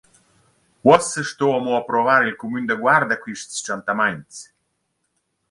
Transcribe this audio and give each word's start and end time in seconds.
Uossa 0.87 1.21
sto 1.31 1.47
amo 1.57 1.73
approvar 1.79 2.21
il 2.29 2.37
cumün 2.41 2.65
da 2.67 2.75
Guarda 2.81 3.15
quists 3.23 3.55
tschantamaints. 3.63 4.35